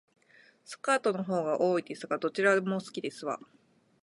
[0.65, 3.39] スカートの方が多いですが、どちらも好きですわ